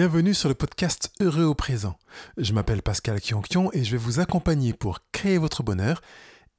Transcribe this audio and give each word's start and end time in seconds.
Bienvenue 0.00 0.32
sur 0.32 0.48
le 0.48 0.54
podcast 0.54 1.10
Heureux 1.20 1.42
au 1.42 1.56
présent. 1.56 1.96
Je 2.36 2.52
m'appelle 2.52 2.82
Pascal 2.82 3.20
Kionkion 3.20 3.72
et 3.72 3.82
je 3.82 3.90
vais 3.90 3.96
vous 3.96 4.20
accompagner 4.20 4.72
pour 4.72 5.00
créer 5.10 5.38
votre 5.38 5.64
bonheur 5.64 6.02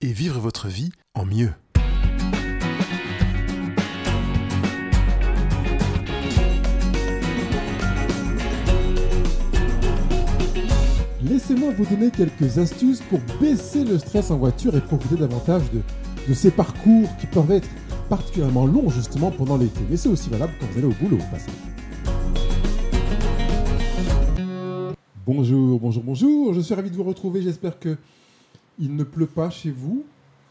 et 0.01 0.12
vivre 0.12 0.42
votre 0.42 0.67
vie 0.67 0.92
en 1.14 1.24
mieux. 1.24 1.54
Laissez-moi 11.24 11.71
vous 11.78 11.86
donner 11.86 12.12
quelques 12.12 12.58
astuces 12.58 13.02
pour 13.10 13.21
baisser 13.40 13.86
le 13.86 14.00
stress 14.00 14.32
en 14.32 14.38
voiture 14.38 14.76
et 14.76 14.82
profiter 14.82 15.16
davantage 15.16 15.64
de, 16.28 16.34
ces 16.34 16.52
parcours 16.52 17.08
qui 17.21 17.28
peuvent 17.28 17.52
être 17.52 17.70
particulièrement 18.10 18.66
longs 18.66 18.90
justement 18.90 19.32
pendant 19.32 19.56
l'été. 19.56 19.80
Mais 19.90 19.96
c'est 19.96 20.10
aussi 20.10 20.30
valable 20.30 20.52
quand 20.60 20.66
vous 20.74 20.80
allez 20.80 20.88
au 20.88 20.96
boulot 21.02 21.16
au 21.16 21.32
passage. 21.32 21.79
Bonjour, 25.32 25.80
bonjour, 25.80 26.04
bonjour. 26.04 26.54
Je 26.56 26.60
suis 26.60 26.74
ravi 26.74 26.90
de 26.90 26.96
vous 26.96 27.04
retrouver. 27.04 27.44
J'espère 27.44 27.78
que 27.78 27.98
il 28.80 28.96
ne 28.96 29.04
pleut 29.04 29.28
pas 29.28 29.52
chez 29.52 29.70
vous, 29.70 30.04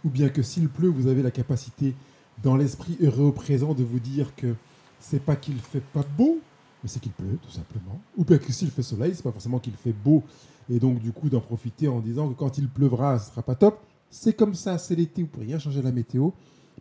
ou 0.05 0.09
bien 0.09 0.29
que 0.29 0.41
s'il 0.41 0.69
pleut, 0.69 0.89
vous 0.89 1.09
avez 1.09 1.21
la 1.21 1.33
capacité, 1.33 1.97
dans 2.45 2.55
l'esprit 2.55 2.97
heureux 3.01 3.25
au 3.25 3.33
présent, 3.33 3.75
de 3.75 3.83
vous 3.83 3.99
dire 3.99 4.37
que 4.37 4.55
c'est 5.01 5.21
pas 5.21 5.35
qu'il 5.35 5.57
fait 5.57 5.83
pas 5.83 6.05
beau, 6.17 6.39
mais 6.81 6.89
c'est 6.89 7.01
qu'il 7.01 7.11
pleut, 7.11 7.41
tout 7.43 7.51
simplement. 7.51 8.01
Ou 8.17 8.25
bien 8.25 8.39
que 8.39 8.53
s'il 8.53 8.71
fait 8.71 8.85
soleil, 8.85 9.15
c'est 9.17 9.25
pas 9.25 9.33
forcément 9.33 9.59
qu'il 9.59 9.73
fait 9.73 9.93
beau, 9.93 10.23
et 10.71 10.79
donc 10.79 11.01
du 11.01 11.11
coup 11.11 11.29
d'en 11.29 11.41
profiter 11.41 11.89
en 11.89 11.99
disant 11.99 12.29
que 12.29 12.35
quand 12.35 12.57
il 12.57 12.69
pleuvra, 12.69 13.19
ce 13.19 13.33
sera 13.33 13.43
pas 13.43 13.57
top. 13.57 13.81
C'est 14.11 14.35
comme 14.35 14.55
ça, 14.55 14.79
c'est 14.79 14.95
l'été, 14.95 15.23
vous 15.23 15.29
pouvez 15.29 15.47
rien 15.47 15.59
changer 15.59 15.83
la 15.83 15.91
météo. 15.91 16.31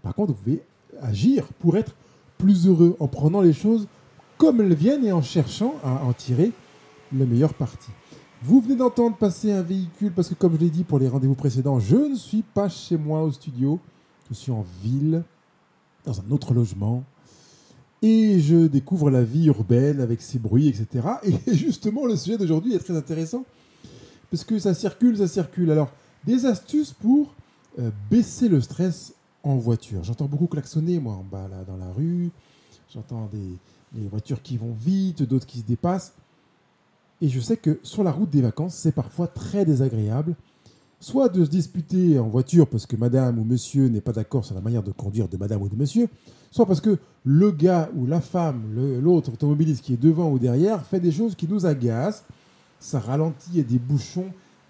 Par 0.03 0.13
contre, 0.13 0.33
vous 0.33 0.39
pouvez 0.43 0.61
agir 1.01 1.47
pour 1.57 1.77
être 1.77 1.95
plus 2.37 2.67
heureux 2.67 2.95
en 2.99 3.07
prenant 3.07 3.41
les 3.41 3.53
choses 3.53 3.87
comme 4.37 4.61
elles 4.61 4.75
viennent 4.75 5.03
et 5.03 5.11
en 5.11 5.23
cherchant 5.23 5.73
à 5.83 6.03
en 6.03 6.13
tirer 6.13 6.51
le 7.13 7.25
meilleur 7.25 7.53
parti. 7.53 7.89
Vous 8.43 8.61
venez 8.61 8.75
d'entendre 8.75 9.17
passer 9.17 9.51
un 9.51 9.61
véhicule 9.61 10.11
parce 10.11 10.29
que 10.29 10.35
comme 10.35 10.53
je 10.53 10.59
l'ai 10.59 10.69
dit 10.69 10.83
pour 10.83 10.99
les 10.99 11.07
rendez-vous 11.07 11.35
précédents, 11.35 11.79
je 11.79 11.95
ne 11.95 12.15
suis 12.15 12.43
pas 12.43 12.69
chez 12.69 12.97
moi 12.97 13.23
au 13.23 13.31
studio, 13.31 13.79
je 14.29 14.35
suis 14.35 14.51
en 14.51 14.65
ville, 14.83 15.23
dans 16.05 16.19
un 16.19 16.31
autre 16.31 16.53
logement, 16.53 17.03
et 18.01 18.39
je 18.39 18.67
découvre 18.67 19.09
la 19.09 19.23
vie 19.23 19.47
urbaine 19.47 19.99
avec 20.01 20.21
ses 20.21 20.37
bruits, 20.37 20.67
etc. 20.67 21.07
Et 21.23 21.53
justement, 21.55 22.05
le 22.05 22.15
sujet 22.15 22.37
d'aujourd'hui 22.37 22.75
est 22.75 22.79
très 22.79 22.95
intéressant 22.95 23.43
parce 24.29 24.43
que 24.43 24.59
ça 24.59 24.73
circule, 24.73 25.17
ça 25.17 25.27
circule. 25.27 25.71
Alors, 25.71 25.91
des 26.25 26.45
astuces 26.45 26.93
pour 26.93 27.33
euh, 27.79 27.89
baisser 28.11 28.49
le 28.49 28.61
stress 28.61 29.13
en 29.43 29.55
voiture. 29.55 30.03
J'entends 30.03 30.25
beaucoup 30.25 30.47
klaxonner, 30.47 30.99
moi, 30.99 31.13
en 31.13 31.23
bas, 31.23 31.47
là, 31.47 31.63
dans 31.65 31.77
la 31.77 31.91
rue. 31.91 32.29
J'entends 32.93 33.29
des, 33.31 33.99
des 33.99 34.07
voitures 34.07 34.41
qui 34.41 34.57
vont 34.57 34.75
vite, 34.79 35.23
d'autres 35.23 35.45
qui 35.45 35.59
se 35.59 35.65
dépassent. 35.65 36.13
Et 37.21 37.29
je 37.29 37.39
sais 37.39 37.57
que 37.57 37.79
sur 37.83 38.03
la 38.03 38.11
route 38.11 38.29
des 38.29 38.41
vacances, 38.41 38.75
c'est 38.75 38.91
parfois 38.91 39.27
très 39.27 39.65
désagréable, 39.65 40.35
soit 40.99 41.29
de 41.29 41.43
se 41.45 41.49
disputer 41.49 42.19
en 42.19 42.27
voiture 42.27 42.67
parce 42.67 42.85
que 42.85 42.95
madame 42.95 43.39
ou 43.39 43.43
monsieur 43.43 43.87
n'est 43.87 44.01
pas 44.01 44.13
d'accord 44.13 44.45
sur 44.45 44.55
la 44.55 44.61
manière 44.61 44.83
de 44.83 44.91
conduire 44.91 45.27
de 45.27 45.37
madame 45.37 45.61
ou 45.61 45.69
de 45.69 45.75
monsieur, 45.75 46.09
soit 46.51 46.65
parce 46.65 46.81
que 46.81 46.97
le 47.23 47.51
gars 47.51 47.89
ou 47.95 48.05
la 48.05 48.21
femme, 48.21 48.63
l'autre 49.01 49.33
automobiliste 49.33 49.83
qui 49.83 49.93
est 49.93 50.01
devant 50.01 50.31
ou 50.31 50.39
derrière, 50.39 50.85
fait 50.85 50.99
des 50.99 51.11
choses 51.11 51.35
qui 51.35 51.47
nous 51.47 51.65
agacent, 51.65 52.23
ça 52.79 52.99
ralentit, 52.99 53.49
il 53.53 53.57
y 53.57 53.61
a 53.61 53.63
des 53.63 53.79
bouchons, 53.79 54.27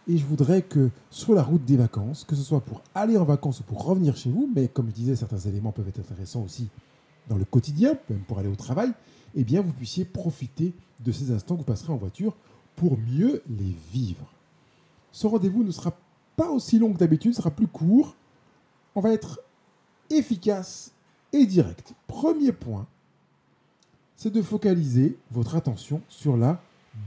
et 0.07 0.17
je 0.17 0.25
voudrais 0.25 0.61
que 0.61 0.89
sur 1.09 1.33
la 1.33 1.43
route 1.43 1.65
des 1.65 1.75
vacances, 1.75 2.23
que 2.23 2.35
ce 2.35 2.41
soit 2.41 2.61
pour 2.61 2.81
aller 2.95 3.17
en 3.17 3.25
vacances 3.25 3.59
ou 3.59 3.63
pour 3.63 3.85
revenir 3.85 4.15
chez 4.15 4.29
vous, 4.29 4.49
mais 4.55 4.69
comme 4.69 4.87
je 4.87 4.93
disais, 4.93 5.15
certains 5.17 5.39
éléments 5.39 5.73
peuvent 5.73 5.89
être 5.89 5.99
intéressants 5.99 6.43
aussi 6.43 6.69
dans 7.29 7.37
le 7.37 7.45
quotidien, 7.45 7.97
même 8.09 8.21
pour 8.21 8.39
aller 8.39 8.49
au 8.49 8.55
travail, 8.55 8.91
eh 9.35 9.43
bien 9.43 9.61
vous 9.61 9.73
puissiez 9.73 10.05
profiter 10.05 10.73
de 10.99 11.11
ces 11.11 11.31
instants 11.31 11.55
que 11.55 11.61
vous 11.61 11.65
passerez 11.65 11.93
en 11.93 11.97
voiture 11.97 12.35
pour 12.75 12.97
mieux 12.97 13.41
les 13.49 13.75
vivre. 13.91 14.25
Ce 15.11 15.27
rendez-vous 15.27 15.63
ne 15.63 15.71
sera 15.71 15.93
pas 16.35 16.49
aussi 16.49 16.79
long 16.79 16.93
que 16.93 16.99
d'habitude, 16.99 17.33
sera 17.33 17.51
plus 17.51 17.67
court. 17.67 18.15
On 18.95 19.01
va 19.01 19.11
être 19.11 19.39
efficace 20.09 20.91
et 21.33 21.45
direct. 21.45 21.93
Premier 22.07 22.51
point, 22.51 22.87
c'est 24.15 24.31
de 24.31 24.41
focaliser 24.41 25.17
votre 25.31 25.55
attention 25.55 26.01
sur 26.09 26.37
la 26.37 26.61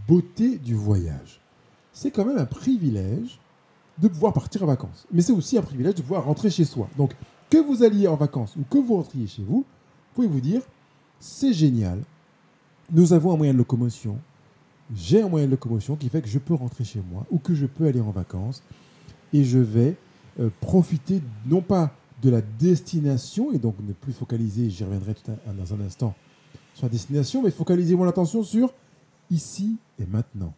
beauté 0.07 0.59
du 0.59 0.75
voyage. 0.75 1.41
C'est 1.93 2.11
quand 2.11 2.25
même 2.25 2.39
un 2.39 2.47
privilège 2.47 3.41
de 3.99 4.09
pouvoir 4.09 4.33
partir 4.33 4.63
en 4.63 4.67
vacances. 4.67 5.07
Mais 5.13 5.23
c'est 5.23 5.33
aussi 5.33 5.59
un 5.59 5.63
privilège 5.63 5.97
de 5.97 6.03
pouvoir 6.03 6.25
rentrer 6.25 6.51
chez 6.51 6.65
soi. 6.65 6.89
Donc, 6.97 7.15
que 7.51 7.59
vous 7.59 7.83
alliez 7.83 8.07
en 8.07 8.17
vacances 8.17 8.55
ou 8.57 8.63
que 8.69 8.79
vous 8.79 8.95
rentriez 8.95 9.27
chez 9.27 9.43
vous, 9.43 9.65
vous 9.65 9.67
pouvez 10.15 10.29
vous 10.29 10.41
dire, 10.41 10.63
c'est 11.19 11.53
génial, 11.53 12.01
nous 12.93 13.13
avons 13.13 13.33
un 13.33 13.37
moyen 13.37 13.53
de 13.53 13.59
locomotion, 13.59 14.19
j'ai 14.95 15.23
un 15.23 15.29
moyen 15.29 15.47
de 15.47 15.53
locomotion 15.53 15.97
qui 15.97 16.09
fait 16.09 16.23
que 16.23 16.29
je 16.29 16.39
peux 16.39 16.55
rentrer 16.55 16.85
chez 16.85 17.01
moi 17.01 17.25
ou 17.31 17.39
que 17.39 17.55
je 17.55 17.67
peux 17.67 17.87
aller 17.87 18.01
en 18.01 18.11
vacances. 18.11 18.63
Et 19.33 19.45
je 19.45 19.59
vais 19.59 19.97
euh, 20.41 20.51
profiter 20.61 21.23
non 21.47 21.61
pas 21.61 21.93
de 22.23 22.31
la 22.31 22.41
destination 22.41 23.53
et 23.53 23.59
donc 23.59 23.77
ne 23.81 23.93
plus 23.93 24.13
focaliser, 24.13 24.69
j'y 24.71 24.85
reviendrai 24.85 25.15
tout 25.15 25.31
dans 25.57 25.75
un 25.75 25.81
instant, 25.81 26.15
sur 26.75 26.87
la 26.87 26.91
destination, 26.91 27.43
mais 27.43 27.51
focaliser 27.51 27.97
mon 27.97 28.07
attention 28.07 28.43
sur 28.43 28.73
ici 29.31 29.77
et 29.99 30.07
maintenant. 30.07 30.53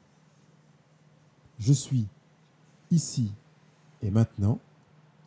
Je 1.59 1.73
suis 1.73 2.07
ici 2.91 3.31
et 4.03 4.11
maintenant 4.11 4.59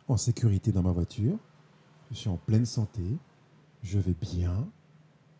en 0.08 0.16
sécurité 0.16 0.72
dans 0.72 0.82
ma 0.82 0.92
voiture, 0.92 1.38
je 2.10 2.16
suis 2.16 2.28
en 2.28 2.36
pleine 2.36 2.66
santé, 2.66 3.02
je 3.86 3.98
vais 3.98 4.14
bien 4.20 4.66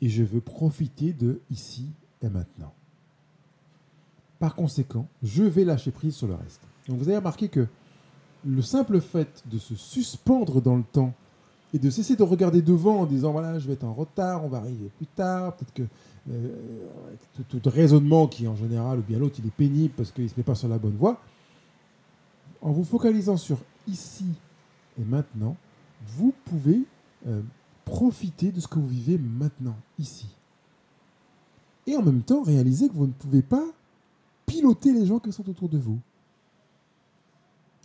et 0.00 0.08
je 0.08 0.22
veux 0.22 0.40
profiter 0.40 1.12
de 1.12 1.40
ici 1.50 1.86
et 2.22 2.28
maintenant. 2.28 2.72
Par 4.38 4.54
conséquent, 4.54 5.08
je 5.22 5.42
vais 5.42 5.64
lâcher 5.64 5.90
prise 5.90 6.14
sur 6.14 6.28
le 6.28 6.34
reste. 6.34 6.60
Donc 6.88 6.98
vous 6.98 7.08
avez 7.08 7.16
remarqué 7.16 7.48
que 7.48 7.66
le 8.44 8.62
simple 8.62 9.00
fait 9.00 9.42
de 9.50 9.58
se 9.58 9.74
suspendre 9.74 10.60
dans 10.60 10.76
le 10.76 10.84
temps 10.84 11.14
et 11.74 11.78
de 11.78 11.90
cesser 11.90 12.14
de 12.14 12.22
regarder 12.22 12.62
devant 12.62 13.00
en 13.00 13.06
disant 13.06 13.32
voilà, 13.32 13.58
je 13.58 13.66
vais 13.66 13.72
être 13.72 13.84
en 13.84 13.94
retard, 13.94 14.44
on 14.44 14.48
va 14.48 14.58
arriver 14.58 14.90
plus 14.96 15.06
tard, 15.06 15.56
peut-être 15.56 15.74
que 15.74 15.82
euh, 16.30 16.54
tout 17.48 17.60
raisonnement 17.64 18.28
qui 18.28 18.46
en 18.46 18.54
général 18.54 19.00
ou 19.00 19.02
bien 19.02 19.18
l'autre 19.18 19.36
il 19.38 19.46
est 19.46 19.50
pénible 19.54 19.94
parce 19.96 20.12
qu'il 20.12 20.24
ne 20.24 20.28
se 20.28 20.34
met 20.36 20.44
pas 20.44 20.54
sur 20.54 20.68
la 20.68 20.78
bonne 20.78 20.96
voie, 20.96 21.20
en 22.62 22.70
vous 22.70 22.84
focalisant 22.84 23.36
sur 23.36 23.58
ici 23.88 24.26
et 25.00 25.04
maintenant, 25.04 25.56
vous 26.06 26.32
pouvez 26.44 26.82
euh, 27.26 27.40
profiter 27.96 28.52
de 28.52 28.60
ce 28.60 28.68
que 28.68 28.78
vous 28.78 28.88
vivez 28.88 29.16
maintenant, 29.16 29.76
ici. 29.98 30.28
Et 31.86 31.96
en 31.96 32.02
même 32.02 32.20
temps, 32.20 32.42
réaliser 32.42 32.90
que 32.90 32.92
vous 32.92 33.06
ne 33.06 33.12
pouvez 33.12 33.40
pas 33.40 33.64
piloter 34.44 34.92
les 34.92 35.06
gens 35.06 35.18
qui 35.18 35.32
sont 35.32 35.48
autour 35.48 35.70
de 35.70 35.78
vous. 35.78 35.98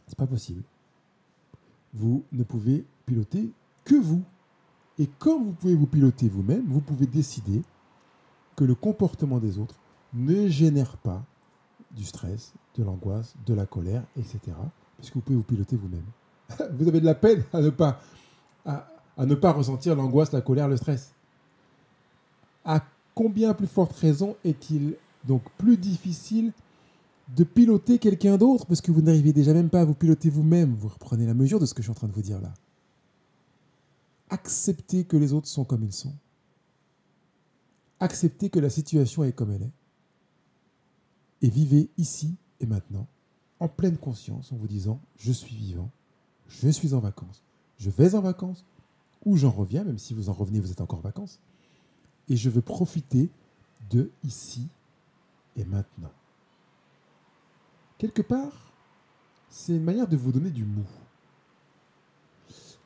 C'est 0.07 0.17
pas 0.17 0.27
possible. 0.27 0.63
Vous 1.93 2.25
ne 2.33 2.43
pouvez 2.43 2.83
piloter 3.05 3.53
que 3.85 3.95
vous. 3.95 4.21
Et 4.99 5.07
quand 5.17 5.39
vous 5.39 5.53
pouvez 5.53 5.75
vous 5.75 5.87
piloter 5.87 6.27
vous-même, 6.27 6.65
vous 6.67 6.81
pouvez 6.81 7.05
décider 7.05 7.61
que 8.57 8.65
le 8.65 8.75
comportement 8.75 9.39
des 9.39 9.59
autres 9.59 9.75
ne 10.13 10.49
génère 10.49 10.97
pas 10.97 11.23
du 11.91 12.03
stress, 12.03 12.51
de 12.75 12.83
l'angoisse, 12.83 13.33
de 13.45 13.53
la 13.53 13.65
colère, 13.65 14.03
etc. 14.17 14.39
Puisque 14.97 15.15
vous 15.15 15.21
pouvez 15.21 15.37
vous 15.37 15.43
piloter 15.43 15.77
vous-même. 15.77 16.03
vous 16.73 16.89
avez 16.89 16.99
de 16.99 17.05
la 17.05 17.15
peine 17.15 17.45
à 17.53 17.61
ne 17.61 17.69
pas, 17.69 18.01
à 19.17 19.25
ne 19.25 19.35
pas 19.35 19.51
ressentir 19.51 19.95
l'angoisse, 19.95 20.31
la 20.31 20.41
colère, 20.41 20.67
le 20.67 20.77
stress. 20.77 21.13
À 22.63 22.83
combien 23.15 23.53
plus 23.53 23.67
forte 23.67 23.93
raison 23.93 24.35
est-il 24.43 24.95
donc 25.27 25.43
plus 25.57 25.77
difficile 25.77 26.51
de 27.35 27.43
piloter 27.43 27.99
quelqu'un 27.99 28.37
d'autre? 28.37 28.65
Parce 28.65 28.81
que 28.81 28.91
vous 28.91 29.01
n'arrivez 29.01 29.33
déjà 29.33 29.53
même 29.53 29.69
pas 29.69 29.81
à 29.81 29.85
vous 29.85 29.93
piloter 29.93 30.29
vous-même 30.29 30.73
Vous 30.73 30.87
reprenez 30.89 31.25
la 31.25 31.33
mesure 31.33 31.59
de 31.59 31.65
ce 31.65 31.73
que 31.73 31.81
je 31.81 31.85
suis 31.85 31.91
en 31.91 31.95
train 31.95 32.07
de 32.07 32.13
vous 32.13 32.21
dire 32.21 32.41
là. 32.41 32.53
Acceptez 34.29 35.03
que 35.03 35.17
les 35.17 35.33
autres 35.33 35.47
sont 35.47 35.65
comme 35.65 35.83
ils 35.83 35.93
sont. 35.93 36.13
Acceptez 37.99 38.49
que 38.49 38.59
la 38.59 38.69
situation 38.69 39.23
est 39.23 39.33
comme 39.33 39.51
elle 39.51 39.63
est. 39.63 39.71
Et 41.41 41.49
vivez 41.49 41.89
ici 41.97 42.35
et 42.59 42.65
maintenant, 42.65 43.07
en 43.59 43.67
pleine 43.67 43.97
conscience, 43.97 44.51
en 44.51 44.55
vous 44.55 44.67
disant, 44.67 44.99
je 45.17 45.31
suis 45.31 45.55
vivant, 45.55 45.89
je 46.47 46.69
suis 46.69 46.93
en 46.93 46.99
vacances, 46.99 47.43
je 47.77 47.89
vais 47.89 48.15
en 48.15 48.21
vacances, 48.21 48.65
ou 49.25 49.37
j'en 49.37 49.51
reviens, 49.51 49.83
même 49.83 49.97
si 49.97 50.13
vous 50.13 50.29
en 50.29 50.33
revenez, 50.33 50.59
vous 50.59 50.71
êtes 50.71 50.81
encore 50.81 50.99
en 50.99 51.03
vacances, 51.03 51.39
et 52.29 52.35
je 52.35 52.49
veux 52.49 52.61
profiter 52.61 53.29
de 53.89 54.09
ici 54.23 54.67
et 55.57 55.65
maintenant. 55.65 56.11
Quelque 57.97 58.21
part, 58.21 58.71
c'est 59.49 59.73
une 59.73 59.83
manière 59.83 60.07
de 60.07 60.17
vous 60.17 60.31
donner 60.31 60.49
du 60.49 60.63
mou. 60.63 60.85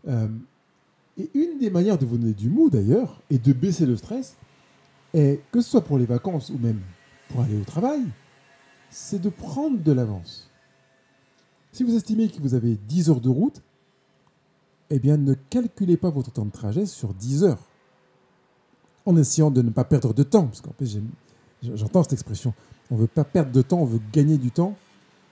Euh, 0.07 0.27
et 1.17 1.29
une 1.33 1.59
des 1.59 1.69
manières 1.69 1.97
de 1.97 2.05
vous 2.05 2.17
donner 2.17 2.33
du 2.33 2.49
mou, 2.49 2.69
d'ailleurs, 2.69 3.21
et 3.29 3.37
de 3.37 3.53
baisser 3.53 3.85
le 3.85 3.95
stress, 3.95 4.35
est, 5.13 5.41
que 5.51 5.61
ce 5.61 5.69
soit 5.69 5.83
pour 5.83 5.97
les 5.97 6.05
vacances 6.05 6.49
ou 6.49 6.57
même 6.57 6.81
pour 7.29 7.41
aller 7.41 7.59
au 7.59 7.63
travail, 7.63 8.03
c'est 8.89 9.21
de 9.21 9.29
prendre 9.29 9.81
de 9.81 9.91
l'avance. 9.91 10.49
Si 11.71 11.83
vous 11.83 11.95
estimez 11.95 12.29
que 12.29 12.41
vous 12.41 12.53
avez 12.53 12.75
10 12.75 13.09
heures 13.09 13.21
de 13.21 13.29
route, 13.29 13.61
eh 14.89 14.99
bien 14.99 15.17
ne 15.17 15.33
calculez 15.33 15.97
pas 15.97 16.09
votre 16.09 16.31
temps 16.31 16.45
de 16.45 16.51
trajet 16.51 16.85
sur 16.85 17.13
10 17.13 17.43
heures. 17.43 17.63
En 19.05 19.15
essayant 19.17 19.51
de 19.51 19.61
ne 19.61 19.69
pas 19.69 19.83
perdre 19.83 20.13
de 20.13 20.23
temps, 20.23 20.47
parce 20.47 20.61
qu'en 20.61 20.73
j'aime- 20.81 21.11
J'entends 21.61 22.03
cette 22.03 22.13
expression. 22.13 22.53
On 22.91 22.95
veut 22.95 23.07
pas 23.07 23.23
perdre 23.23 23.51
de 23.51 23.61
temps, 23.61 23.79
on 23.79 23.85
veut 23.85 24.01
gagner 24.11 24.37
du 24.37 24.51
temps, 24.51 24.75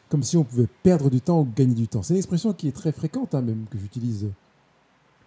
comme 0.09 0.23
si 0.23 0.37
on 0.37 0.43
pouvait 0.43 0.67
perdre 0.81 1.09
du 1.09 1.21
temps 1.21 1.41
ou 1.41 1.47
gagner 1.55 1.75
du 1.75 1.87
temps. 1.87 2.01
C'est 2.01 2.13
une 2.13 2.17
expression 2.17 2.53
qui 2.53 2.67
est 2.67 2.71
très 2.71 2.91
fréquente, 2.91 3.35
hein, 3.35 3.41
même 3.41 3.65
que 3.69 3.77
j'utilise 3.77 4.31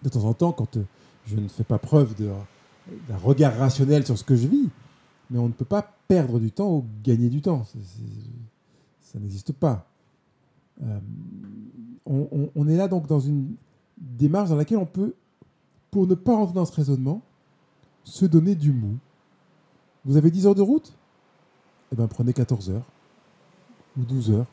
de 0.02 0.08
temps 0.08 0.24
en 0.24 0.34
temps 0.34 0.52
quand 0.52 0.76
euh, 0.76 0.84
je 1.26 1.36
ne 1.36 1.48
fais 1.48 1.64
pas 1.64 1.78
preuve 1.78 2.14
d'un 2.14 3.16
regard 3.16 3.56
rationnel 3.56 4.04
sur 4.04 4.18
ce 4.18 4.24
que 4.24 4.36
je 4.36 4.48
vis. 4.48 4.68
Mais 5.30 5.38
on 5.38 5.48
ne 5.48 5.52
peut 5.52 5.64
pas 5.64 5.94
perdre 6.08 6.38
du 6.38 6.52
temps 6.52 6.70
ou 6.70 6.84
gagner 7.02 7.28
du 7.28 7.40
temps. 7.42 7.64
ça 9.00 9.18
n'existe 9.18 9.52
pas. 9.52 9.88
Euh, 10.82 11.00
on, 12.04 12.68
est 12.68 12.76
là 12.76 12.86
donc 12.86 13.08
dans 13.08 13.18
une 13.18 13.56
démarche 13.96 14.50
dans 14.50 14.56
laquelle 14.56 14.78
on 14.78 14.86
peut, 14.86 15.14
pour 15.90 16.06
ne 16.06 16.14
pas 16.14 16.34
rentrer 16.34 16.54
dans 16.54 16.64
ce 16.64 16.72
raisonnement, 16.72 17.22
se 18.04 18.24
donner 18.24 18.54
du 18.54 18.72
mou. 18.72 18.96
Vous 20.04 20.16
avez 20.16 20.30
10 20.30 20.46
heures 20.46 20.54
de 20.54 20.62
route? 20.62 20.92
Eh 21.92 21.96
bien, 21.96 22.06
prenez 22.06 22.32
14 22.32 22.70
heures 22.70 22.86
ou 23.98 24.02
12 24.02 24.30
heures. 24.30 24.46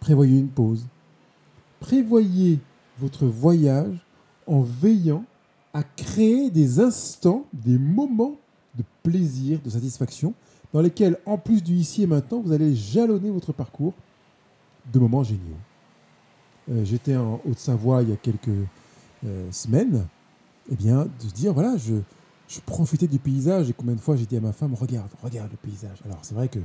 Prévoyez 0.00 0.38
une 0.38 0.48
pause. 0.48 0.86
Prévoyez 1.80 2.60
votre 2.98 3.26
voyage 3.26 4.04
en 4.46 4.62
veillant 4.62 5.24
à 5.72 5.82
créer 5.82 6.50
des 6.50 6.80
instants, 6.80 7.46
des 7.52 7.78
moments 7.78 8.36
de 8.76 8.84
plaisir, 9.02 9.60
de 9.64 9.70
satisfaction, 9.70 10.34
dans 10.72 10.80
lesquels, 10.80 11.18
en 11.24 11.38
plus 11.38 11.62
du 11.62 11.74
ici 11.74 12.02
et 12.02 12.06
maintenant, 12.06 12.40
vous 12.40 12.52
allez 12.52 12.74
jalonner 12.74 13.30
votre 13.30 13.52
parcours 13.52 13.94
de 14.92 14.98
moments 14.98 15.22
géniaux. 15.22 15.56
Euh, 16.70 16.84
j'étais 16.84 17.16
en 17.16 17.40
Haute-Savoie 17.46 18.02
il 18.02 18.10
y 18.10 18.12
a 18.12 18.16
quelques 18.16 18.48
euh, 19.26 19.50
semaines, 19.50 20.06
et 20.68 20.74
eh 20.74 20.76
bien, 20.76 21.04
de 21.04 21.28
se 21.28 21.32
dire, 21.32 21.54
voilà, 21.54 21.76
je, 21.78 21.94
je 22.46 22.60
profitais 22.60 23.06
du 23.06 23.18
paysage, 23.18 23.70
et 23.70 23.72
combien 23.72 23.94
de 23.94 24.00
fois 24.00 24.16
j'ai 24.16 24.26
dit 24.26 24.36
à 24.36 24.40
ma 24.40 24.52
femme, 24.52 24.74
regarde, 24.74 25.08
regarde 25.22 25.50
le 25.50 25.56
paysage. 25.56 25.98
Alors, 26.04 26.18
c'est 26.22 26.34
vrai 26.34 26.48
que 26.48 26.58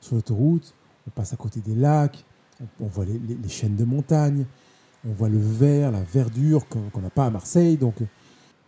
sur 0.00 0.14
l'autoroute, 0.14 0.72
on 1.06 1.10
passe 1.10 1.32
à 1.32 1.36
côté 1.36 1.60
des 1.60 1.74
lacs, 1.74 2.24
on, 2.80 2.86
voit 2.86 3.04
les, 3.04 3.18
les, 3.18 3.48
chaînes 3.48 3.74
de 3.74 3.84
montagnes, 3.84 4.44
on 5.08 5.12
voit 5.12 5.28
le 5.28 5.38
vert, 5.38 5.90
la 5.90 6.02
verdure 6.02 6.68
qu'on 6.68 7.00
n'a 7.00 7.10
pas 7.10 7.26
à 7.26 7.30
Marseille, 7.30 7.76
donc 7.76 7.96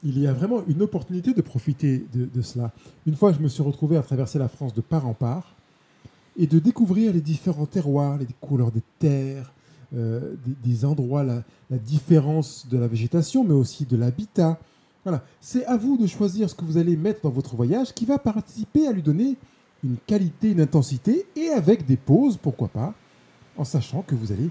il 0.02 0.18
y 0.18 0.26
a 0.26 0.32
vraiment 0.32 0.62
une 0.66 0.82
opportunité 0.82 1.32
de 1.32 1.42
profiter 1.42 2.04
de, 2.12 2.24
de, 2.24 2.42
cela. 2.42 2.72
Une 3.06 3.14
fois, 3.14 3.32
je 3.32 3.38
me 3.38 3.48
suis 3.48 3.62
retrouvé 3.62 3.96
à 3.96 4.02
traverser 4.02 4.38
la 4.38 4.48
France 4.48 4.74
de 4.74 4.80
part 4.80 5.06
en 5.06 5.14
part, 5.14 5.54
et 6.36 6.46
de 6.46 6.58
découvrir 6.58 7.12
les 7.12 7.20
différents 7.20 7.66
terroirs, 7.66 8.18
les 8.18 8.26
couleurs 8.40 8.72
des 8.72 8.82
terres, 8.98 9.52
euh, 9.94 10.34
des, 10.64 10.84
endroits, 10.84 11.22
la, 11.22 11.42
différence 11.70 12.66
de 12.68 12.78
la 12.78 12.86
végétation, 12.86 13.44
mais 13.44 13.54
aussi 13.54 13.84
de 13.84 13.96
l'habitat. 13.96 14.58
Voilà, 15.04 15.24
c'est 15.40 15.64
à 15.66 15.76
vous 15.76 15.96
de 15.96 16.06
choisir 16.06 16.48
ce 16.48 16.54
que 16.54 16.64
vous 16.64 16.78
allez 16.78 16.96
mettre 16.96 17.22
dans 17.22 17.30
votre 17.30 17.56
voyage 17.56 17.92
qui 17.92 18.04
va 18.04 18.18
participer 18.18 18.86
à 18.86 18.92
lui 18.92 19.02
donner 19.02 19.36
une 19.84 19.96
qualité, 20.06 20.50
une 20.50 20.60
intensité, 20.60 21.26
et 21.36 21.48
avec 21.48 21.84
des 21.84 21.96
pauses, 21.96 22.36
pourquoi 22.36 22.68
pas, 22.68 22.94
en 23.56 23.64
sachant 23.64 24.02
que 24.02 24.14
vous 24.14 24.32
allez 24.32 24.48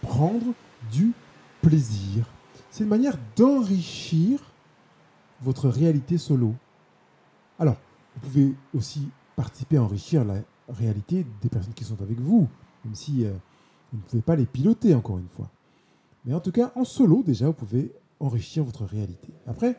prendre 0.00 0.54
du 0.92 1.12
plaisir. 1.60 2.24
C'est 2.70 2.84
une 2.84 2.90
manière 2.90 3.18
d'enrichir 3.36 4.40
votre 5.42 5.68
réalité 5.68 6.16
solo. 6.18 6.54
Alors, 7.58 7.76
vous 8.14 8.28
pouvez 8.28 8.54
aussi 8.74 9.08
participer 9.36 9.76
à 9.76 9.82
enrichir 9.82 10.24
la 10.24 10.36
réalité 10.68 11.26
des 11.42 11.48
personnes 11.48 11.74
qui 11.74 11.84
sont 11.84 12.00
avec 12.02 12.20
vous, 12.20 12.48
même 12.84 12.94
si 12.94 13.24
euh, 13.24 13.32
vous 13.92 13.98
ne 13.98 14.02
pouvez 14.02 14.22
pas 14.22 14.36
les 14.36 14.46
piloter 14.46 14.94
encore 14.94 15.18
une 15.18 15.28
fois. 15.28 15.50
Mais 16.24 16.34
en 16.34 16.40
tout 16.40 16.52
cas, 16.52 16.72
en 16.74 16.84
solo, 16.84 17.22
déjà, 17.22 17.46
vous 17.46 17.52
pouvez 17.52 17.92
enrichir 18.20 18.64
votre 18.64 18.84
réalité. 18.84 19.28
Après, 19.46 19.76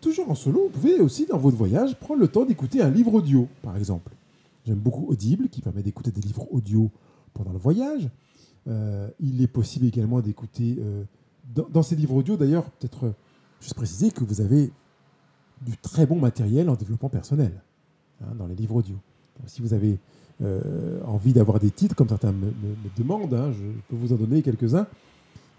toujours 0.00 0.30
en 0.30 0.34
solo, 0.34 0.64
vous 0.64 0.70
pouvez 0.70 1.00
aussi, 1.00 1.26
dans 1.26 1.38
votre 1.38 1.56
voyage, 1.56 1.98
prendre 1.98 2.20
le 2.20 2.28
temps 2.28 2.44
d'écouter 2.44 2.82
un 2.82 2.90
livre 2.90 3.14
audio, 3.14 3.48
par 3.62 3.76
exemple. 3.76 4.12
J'aime 4.64 4.78
beaucoup 4.78 5.06
Audible, 5.06 5.48
qui 5.48 5.60
permet 5.62 5.82
d'écouter 5.82 6.10
des 6.10 6.20
livres 6.20 6.46
audio 6.52 6.90
pendant 7.34 7.52
le 7.52 7.58
voyage. 7.58 8.08
Euh, 8.68 9.08
il 9.20 9.40
est 9.42 9.46
possible 9.48 9.86
également 9.86 10.20
d'écouter, 10.20 10.76
euh, 10.78 11.04
dans, 11.54 11.82
ces 11.82 11.96
livres 11.96 12.16
audio 12.16 12.36
d'ailleurs, 12.36 12.70
peut-être 12.70 13.14
juste 13.60 13.74
préciser 13.74 14.10
que 14.10 14.24
vous 14.24 14.40
avez 14.40 14.72
du 15.62 15.76
très 15.78 16.04
bon 16.04 16.18
matériel 16.18 16.68
en 16.68 16.74
développement 16.74 17.08
personnel, 17.08 17.62
hein, 18.20 18.34
dans 18.36 18.46
les 18.46 18.56
livres 18.56 18.76
audio 18.76 18.96
si 19.46 19.62
vous 19.62 19.74
avez 19.74 19.98
euh, 20.44 21.00
envie 21.06 21.32
d'avoir 21.32 21.58
des 21.58 21.70
titres, 21.70 21.94
comme 21.94 22.10
certains 22.10 22.32
me, 22.32 22.52
demandent, 22.98 23.32
hein, 23.32 23.52
je 23.52 23.64
peux 23.88 23.96
vous 23.96 24.12
en 24.12 24.16
donner 24.16 24.42
quelques-uns, 24.42 24.86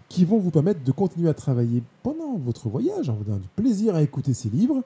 qui 0.08 0.24
vont 0.24 0.38
vous 0.38 0.50
permettre 0.50 0.84
de 0.84 0.92
continuer 0.92 1.28
à 1.28 1.34
travailler 1.34 1.82
pendant 2.04 2.36
votre 2.36 2.68
voyage, 2.68 3.10
en 3.10 3.14
vous 3.14 3.24
donnant 3.24 3.38
du 3.38 3.48
plaisir 3.56 3.96
à 3.96 4.02
écouter 4.02 4.34
ces 4.34 4.48
livres 4.48 4.82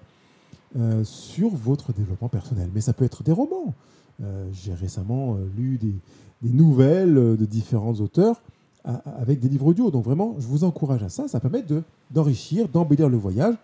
euh, 0.79 1.05
sur 1.05 1.51
votre 1.51 1.93
développement 1.93 2.31
personnel. 2.31 2.71
Mais 2.75 2.81
ça 2.81 2.95
peut 2.95 3.05
être 3.05 3.23
des 3.23 3.33
romans. 3.33 3.75
Euh, 4.23 4.49
j'ai 4.53 4.73
récemment 4.73 5.37
lu 5.57 5.79
des, 5.79 5.95
nouvelles 6.43 7.15
de 7.15 7.45
différents 7.45 7.95
auteurs 7.95 8.41
avec 8.85 9.39
des 9.39 9.49
livres 9.49 9.67
audio. 9.67 9.91
Donc 9.91 10.05
vraiment, 10.05 10.35
je 10.41 10.47
vous 10.47 10.65
encourage 10.65 11.03
à 11.05 11.09
ça. 11.09 11.29
Ça 11.29 11.39
permet 11.39 11.65
d'enrichir, 12.11 12.67
d'embellir 12.67 13.09
le 13.09 13.17
voyage. 13.17 13.55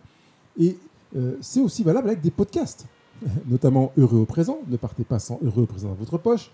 Et 0.60 0.76
c'est 1.40 1.60
aussi 1.60 1.82
valable 1.82 2.08
avec 2.08 2.20
des 2.20 2.30
podcasts. 2.30 2.86
notamment 3.46 3.92
heureux 3.96 4.20
au 4.20 4.24
présent. 4.24 4.58
Ne 4.68 4.76
partez 4.76 5.04
pas 5.04 5.18
sans 5.18 5.38
heureux 5.42 5.62
au 5.62 5.66
présent 5.66 5.88
dans 5.88 5.94
votre 5.94 6.18
poche, 6.18 6.50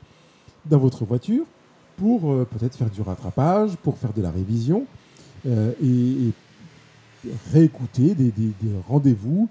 dans 0.66 0.78
votre 0.78 1.04
voiture, 1.04 1.44
pour 1.96 2.32
euh, 2.32 2.46
peut-être 2.50 2.76
faire 2.76 2.90
du 2.90 3.02
rattrapage, 3.02 3.76
pour 3.76 3.98
faire 3.98 4.12
de 4.12 4.22
la 4.22 4.30
révision 4.30 4.86
euh, 5.46 5.72
et, 5.82 6.32
réécouter 7.52 8.14
des, 8.14 8.32
rendez-vous 8.86 9.48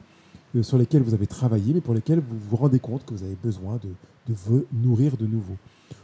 euh, 0.56 0.62
sur 0.62 0.78
lesquels 0.78 1.02
vous 1.02 1.16
avez 1.16 1.26
travaillé, 1.26 1.74
mais 1.74 1.82
pour 1.82 1.96
lesquels 1.96 2.20
vous 2.20 2.38
vous 2.50 2.56
rendez 2.56 2.80
compte 2.80 3.04
que 3.04 3.16
vous 3.16 3.24
avez 3.24 3.38
besoin 3.42 3.80
de, 3.84 3.90
vous 4.34 4.66
nourrir 4.72 5.18
de 5.18 5.26
nouveau. 5.26 5.56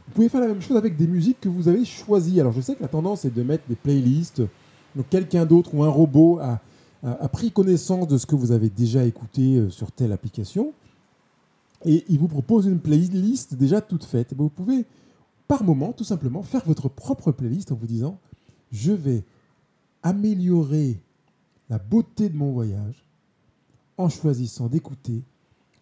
Vous 0.08 0.14
pouvez 0.16 0.30
faire 0.30 0.42
la 0.42 0.48
même 0.48 0.62
chose 0.62 0.78
avec 0.78 0.98
des 0.98 1.06
musiques 1.06 1.40
que 1.40 1.50
vous 1.50 1.68
avez 1.68 1.86
choisies. 1.86 2.40
Alors 2.40 2.54
je 2.54 2.62
sais 2.62 2.74
que 2.74 2.82
la 2.82 2.88
tendance 2.88 3.24
est 3.24 3.30
de 3.30 3.44
mettre 3.44 3.66
des 3.70 3.76
playlists. 3.76 4.42
Donc 4.96 5.08
quelqu'un 5.10 5.46
d'autre 5.46 5.76
ou 5.76 5.84
un 5.84 5.90
robot 5.90 6.40
a, 6.40 6.60
a, 7.04 7.28
pris 7.28 7.52
connaissance 7.52 8.08
de 8.08 8.18
ce 8.18 8.26
que 8.26 8.36
vous 8.36 8.52
avez 8.52 8.70
déjà 8.70 9.06
écouté 9.06 9.70
sur 9.70 9.92
telle 9.92 10.12
application 10.12 10.74
et 11.86 12.04
il 12.10 12.20
vous 12.20 12.28
propose 12.28 12.66
une 12.66 12.80
playlist 12.80 13.56
déjà 13.56 13.82
toute 13.82 14.04
faite. 14.04 14.34
Vous 14.38 14.50
pouvez, 14.50 14.86
par 15.48 15.64
moment, 15.64 15.94
tout 15.94 16.04
simplement, 16.04 16.44
faire 16.44 16.66
votre 16.66 16.90
propre 16.90 17.32
playlist 17.32 17.72
en 17.72 17.76
vous 17.76 17.88
disant 17.88 18.20
je 18.72 18.92
vais 18.92 19.24
améliorer 20.04 21.00
la 21.70 21.80
beauté 21.80 22.30
de 22.30 22.36
mon 22.36 22.52
voyage 22.52 23.04
en 23.98 24.10
choisissant 24.10 24.68
d'écouter 24.68 25.24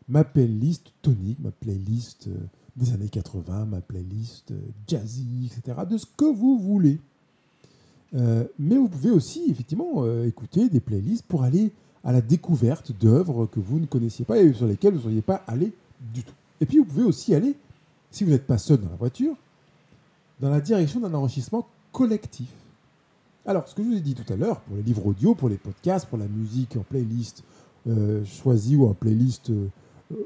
ma 0.08 0.24
playlist 0.24 0.94
tonique, 1.02 1.40
ma 1.40 1.52
playlist 1.52 2.28
euh, 2.28 2.38
des 2.76 2.94
années 2.94 3.10
80, 3.10 3.66
ma 3.66 3.82
playlist 3.82 4.52
euh, 4.52 4.60
jazzy, 4.88 5.52
etc., 5.52 5.80
de 5.90 5.98
ce 5.98 6.06
que 6.06 6.26
vous 6.26 6.58
voulez. 6.58 7.00
Euh, 8.16 8.46
mais 8.58 8.78
vous 8.78 8.88
pouvez 8.88 9.12
aussi, 9.12 9.44
effectivement, 9.50 10.06
écouter 10.24 10.70
des 10.70 10.80
playlists 10.80 11.26
pour 11.28 11.44
aller 11.44 11.74
à 12.06 12.14
la 12.14 12.22
découverte 12.22 12.94
d'œuvres 12.94 13.48
que 13.48 13.60
vous 13.60 13.80
ne 13.80 13.86
connaissiez 13.86 14.24
pas 14.24 14.40
et 14.40 14.54
sur 14.54 14.66
lesquelles 14.66 14.94
vous 14.94 15.00
ne 15.00 15.04
seriez 15.04 15.22
pas 15.22 15.44
allé 15.46 15.74
du 16.00 16.24
tout. 16.24 16.34
Et 16.62 16.66
puis 16.66 16.80
vous 16.80 16.86
pouvez 16.86 17.04
aussi 17.04 17.36
aller, 17.36 17.56
si 18.12 18.24
vous 18.24 18.32
n'êtes 18.32 18.48
pas 18.48 18.58
seul 18.58 18.78
dans 18.78 18.90
la 18.90 18.96
voiture, 18.96 19.36
dans 20.40 20.50
la 20.50 20.62
direction 20.62 21.00
d'un 21.00 21.14
enrichissement 21.14 21.68
collectif. 21.92 22.50
Alors, 23.46 23.68
ce 23.68 23.76
que 23.76 23.82
je 23.82 23.88
vous 23.88 23.96
ai 23.96 24.02
dit 24.02 24.14
tout 24.14 24.32
à 24.32 24.36
l'heure, 24.36 24.60
pour 24.62 24.76
les 24.76 24.84
livres 24.84 25.06
audio, 25.06 25.34
pour 25.34 25.48
les 25.48 25.56
podcasts, 25.56 26.06
pour 26.08 26.18
la 26.18 26.28
musique 26.28 26.76
en 26.76 26.82
playlist 26.82 27.44
euh, 27.88 28.26
choisie 28.26 28.76
ou 28.76 28.86
en 28.86 28.94
playlist 28.94 29.50
euh, 29.50 29.70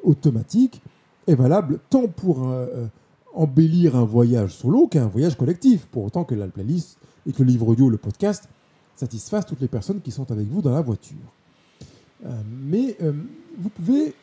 automatique, 0.03 0.81
est 1.27 1.35
valable 1.35 1.79
tant 1.91 2.07
pour 2.07 2.49
euh, 2.49 2.87
embellir 3.35 3.95
un 3.95 4.05
voyage 4.05 4.55
solo 4.55 4.87
qu'un 4.87 5.05
voyage 5.05 5.37
collectif, 5.37 5.85
pour 5.85 6.05
autant 6.05 6.23
que 6.23 6.33
la 6.33 6.47
playlist 6.47 6.97
et 7.27 7.31
que 7.31 7.43
le 7.43 7.49
livre 7.49 7.67
audio, 7.67 7.89
le 7.89 7.97
podcast, 7.97 8.49
satisfassent 8.95 9.45
toutes 9.45 9.61
les 9.61 9.67
personnes 9.67 10.01
qui 10.01 10.09
sont 10.09 10.31
avec 10.31 10.47
vous 10.47 10.61
dans 10.61 10.73
la 10.73 10.81
voiture. 10.81 11.17
mais 12.47 12.97
vous 13.57 13.69
pouvez 13.69 14.13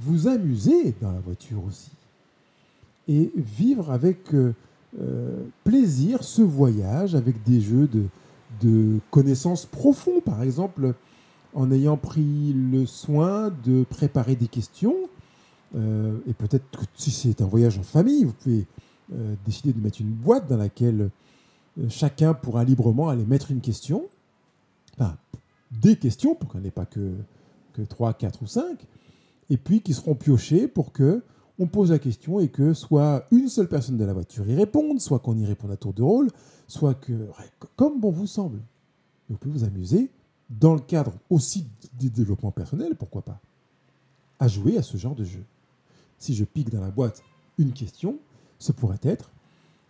vous 0.00 0.28
amuser 0.28 0.94
dans 1.00 1.12
la 1.12 1.20
voiture 1.20 1.62
aussi. 1.66 1.90
Et 3.08 3.32
vivre 3.36 3.90
avec 3.90 4.34
euh, 4.34 4.54
euh, 5.00 5.44
plaisir 5.64 6.22
ce 6.22 6.42
voyage 6.42 7.14
avec 7.14 7.42
des 7.42 7.60
jeux 7.60 7.88
de, 7.88 8.08
connaissances 9.10 9.66
profonds, 9.66 10.20
par 10.20 10.42
exemple, 10.42 10.94
en 11.54 11.70
ayant 11.70 11.96
pris 11.96 12.52
le 12.52 12.86
soin 12.86 13.52
de 13.64 13.84
préparer 13.84 14.36
des 14.36 14.48
questions. 14.48 14.96
Euh, 15.76 16.18
et 16.26 16.32
peut-être 16.32 16.64
que 16.70 16.84
si 16.94 17.10
c'est 17.10 17.40
un 17.40 17.46
voyage 17.46 17.78
en 17.78 17.82
famille, 17.82 18.24
vous 18.24 18.32
pouvez 18.32 18.66
décider 19.46 19.72
de 19.72 19.80
mettre 19.80 20.02
une 20.02 20.10
boîte 20.10 20.46
dans 20.50 20.58
laquelle 20.58 21.08
chacun 21.88 22.34
pourra 22.34 22.62
librement 22.62 23.08
aller 23.08 23.24
mettre 23.24 23.50
une 23.50 23.62
question. 23.62 24.04
Enfin, 24.98 25.16
des 25.70 25.96
questions, 25.96 26.34
pour 26.34 26.50
qu'on 26.50 26.58
n'ait 26.58 26.70
pas 26.70 26.84
que, 26.84 27.14
que 27.72 27.80
3, 27.80 28.12
4 28.12 28.42
ou 28.42 28.46
5 28.46 28.86
et 29.50 29.56
puis 29.56 29.80
qui 29.80 29.94
seront 29.94 30.14
piochés 30.14 30.68
pour 30.68 30.92
que 30.92 31.22
on 31.58 31.66
pose 31.66 31.90
la 31.90 31.98
question 31.98 32.38
et 32.38 32.48
que 32.48 32.72
soit 32.72 33.26
une 33.32 33.48
seule 33.48 33.68
personne 33.68 33.96
de 33.96 34.04
la 34.04 34.12
voiture 34.12 34.48
y 34.48 34.54
réponde, 34.54 35.00
soit 35.00 35.18
qu'on 35.18 35.36
y 35.36 35.44
réponde 35.44 35.72
à 35.72 35.76
tour 35.76 35.92
de 35.92 36.02
rôle, 36.02 36.28
soit 36.68 36.94
que, 36.94 37.28
comme 37.74 38.00
bon 38.00 38.10
vous 38.10 38.28
semble, 38.28 38.60
vous 39.28 39.36
pouvez 39.36 39.58
vous 39.58 39.64
amuser 39.64 40.10
dans 40.50 40.74
le 40.74 40.80
cadre 40.80 41.14
aussi 41.30 41.66
du 41.98 42.10
développement 42.10 42.52
personnel, 42.52 42.94
pourquoi 42.94 43.22
pas, 43.22 43.40
à 44.38 44.48
jouer 44.48 44.78
à 44.78 44.82
ce 44.82 44.96
genre 44.96 45.14
de 45.14 45.24
jeu. 45.24 45.44
si 46.18 46.34
je 46.34 46.44
pique 46.44 46.70
dans 46.70 46.80
la 46.80 46.90
boîte 46.90 47.22
une 47.58 47.72
question, 47.72 48.18
ce 48.58 48.72
pourrait 48.72 49.00
être 49.02 49.30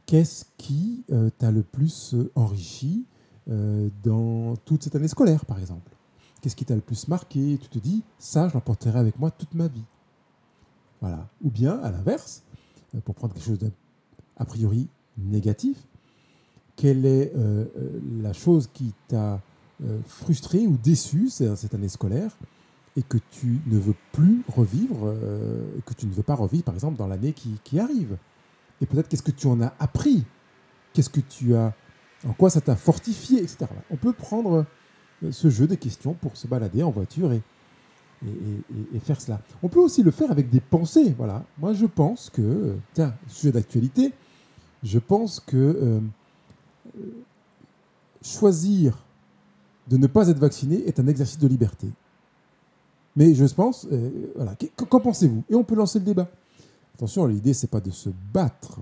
qu'est-ce 0.06 0.46
qui 0.56 1.04
euh, 1.12 1.30
t'a 1.38 1.50
le 1.50 1.62
plus 1.62 2.14
euh, 2.14 2.30
enrichi 2.34 3.04
euh, 3.50 3.88
dans 4.02 4.56
toute 4.56 4.82
cette 4.82 4.96
année 4.96 5.08
scolaire, 5.08 5.44
par 5.44 5.58
exemple? 5.58 5.92
Qu'est-ce 6.40 6.57
qui 6.57 6.64
t'a 6.64 6.75
le 6.75 6.80
plus 6.80 7.09
marqué? 7.09 7.59
Tu 7.61 7.68
te 7.68 7.78
dis, 7.78 8.02
ça, 8.18 8.49
je 8.49 8.54
l'emporterai 8.54 8.99
avec 8.99 9.18
moi 9.18 9.30
toute 9.30 9.54
ma 9.54 9.68
vie. 9.68 9.85
Voilà. 11.00 11.28
Ou 11.42 11.50
bien, 11.50 11.78
à 11.80 11.90
l'inverse, 11.90 12.42
pour 13.04 13.14
prendre 13.14 13.35
quelque 13.35 13.47
chose 13.47 13.59
d'a 13.59 14.45
priori 14.45 14.88
négatif, 15.16 15.78
quelle 16.76 17.04
est 17.07 17.33
la 18.21 18.33
chose 18.33 18.68
qui 18.73 18.95
t'a 19.09 19.40
frustré 20.07 20.66
ou 20.66 20.76
déçu 20.76 21.28
cette 21.28 21.75
année 21.75 21.88
scolaire 21.88 22.37
et 22.97 23.02
que 23.02 23.18
tu 23.30 23.61
ne 23.66 23.78
veux 23.78 23.95
plus 24.12 24.42
revivre, 24.49 25.12
que 25.87 25.95
tu 25.95 26.07
ne 26.07 26.12
veux 26.12 26.23
pas 26.23 26.37
revivre, 26.37 26.64
par 26.64 26.75
exemple, 26.75 26.97
dans 26.97 27.09
l'année 27.09 27.33
qui 27.33 27.80
arrive? 27.80 28.16
Et 28.80 28.87
peut-être 28.87 29.09
qu'est-ce 29.09 29.23
que 29.23 29.30
tu 29.30 29.47
en 29.47 29.61
as 29.61 29.75
appris, 29.78 30.25
qu'est-ce 30.92 31.11
que 31.11 31.21
tu 31.21 31.54
as, 31.54 31.75
en 32.26 32.33
quoi 32.33 32.50
ça 32.50 32.61
t'a 32.61 32.76
fortifié, 32.76 33.40
etc. 33.42 33.66
On 33.90 33.97
peut 33.97 34.12
prendre 34.12 34.52
euh, 34.52 34.64
ce 35.30 35.50
jeu 35.50 35.66
de 35.66 35.75
questions 35.75 36.14
pour 36.14 36.37
se 36.37 36.46
balader 36.46 36.82
en 36.82 36.90
voiture 36.90 37.32
et, 37.32 37.42
faire 39.00 39.20
cela. 39.20 39.40
On 39.62 39.68
peut 39.68 39.78
aussi 39.78 40.02
le 40.02 40.10
faire 40.10 40.30
avec 40.30 40.50
des 40.50 40.60
pensées. 40.60 41.14
Voilà. 41.16 41.44
Moi, 41.58 41.72
je 41.72 41.87
pense 41.87 42.30
que, 42.30 42.75
tiens, 42.92 43.14
sujet 43.28 43.52
d'actualité, 43.52 44.12
je 44.82 44.98
pense 44.98 45.38
que 45.38 45.56
euh, 45.56 46.00
choisir 48.22 48.98
de 49.88 49.96
ne 49.96 50.06
pas 50.06 50.28
être 50.28 50.38
vacciné 50.38 50.87
est 50.87 50.98
un 51.00 51.06
exercice 51.06 51.38
de 51.38 51.48
liberté. 51.48 51.88
Mais 53.16 53.34
je 53.34 53.44
pense, 53.46 53.87
euh, 53.90 54.10
voilà, 54.37 54.54
qu'en 54.76 55.00
pensez-vous? 55.00 55.42
Et 55.48 55.54
on 55.54 55.64
peut 55.64 55.75
lancer 55.75 55.98
le 55.98 56.04
débat. 56.04 56.28
Attention, 56.94 57.26
l'idée, 57.26 57.54
c'est 57.54 57.70
pas 57.70 57.80
de 57.80 57.90
se 57.90 58.10
battre, 58.32 58.78